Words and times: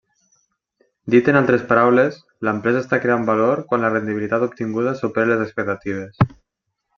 Dit 1.15 1.27
en 1.33 1.37
altres 1.41 1.65
paraules, 1.71 2.17
l'empresa 2.49 2.81
està 2.85 2.99
creant 3.03 3.27
valor 3.29 3.61
quan 3.73 3.85
la 3.85 3.93
rendibilitat 3.93 4.47
obtinguda 4.49 4.95
supera 5.03 5.31
les 5.35 5.45
expectatives. 5.47 6.27